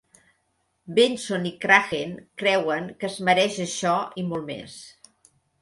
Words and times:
Benson 0.99 1.45
i 1.49 1.51
Cragen 1.67 2.17
creuen 2.45 2.89
que 3.03 3.11
es 3.13 3.21
mereix 3.29 3.63
això 3.67 3.95
i 4.23 4.29
molt 4.33 4.53
més. 4.53 4.83